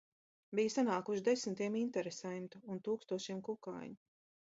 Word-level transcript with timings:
Bija 0.59 0.71
sanākuši 0.75 1.23
desmitiem 1.27 1.79
interesentu 1.83 2.65
un 2.75 2.83
tūkstošiem 2.91 3.47
kukaiņu. 3.53 4.05